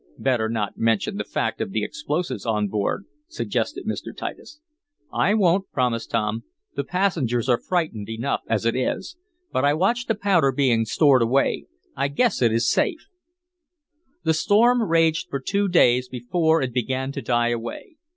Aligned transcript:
"Better 0.17 0.49
not 0.49 0.79
mention 0.79 1.17
the 1.17 1.23
fact 1.23 1.61
of 1.61 1.69
the 1.69 1.83
explosives 1.83 2.43
on 2.43 2.67
board," 2.67 3.05
suggested 3.27 3.85
Mr. 3.85 4.17
Titus. 4.17 4.59
"I 5.13 5.35
won't," 5.35 5.69
promised 5.71 6.09
Tom. 6.09 6.43
"The 6.75 6.83
passengers 6.83 7.47
are 7.47 7.59
frightened 7.61 8.09
enough 8.09 8.41
as 8.47 8.65
it 8.65 8.75
is. 8.75 9.15
But 9.51 9.63
I 9.63 9.75
watched 9.75 10.07
the 10.07 10.15
powder 10.15 10.51
being 10.51 10.85
stored 10.85 11.21
away. 11.21 11.67
I 11.95 12.07
guess 12.07 12.41
it 12.41 12.51
is 12.51 12.67
safe." 12.67 13.09
The 14.23 14.33
storm 14.33 14.81
raged 14.81 15.27
for 15.29 15.39
two 15.39 15.67
days 15.67 16.09
before 16.09 16.63
it 16.63 16.73
began 16.73 17.11
to 17.11 17.21
die 17.21 17.49
away. 17.49 17.97